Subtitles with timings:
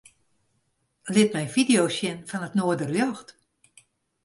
[1.13, 3.27] Lit my fideo's sjen fan it noarderljocht.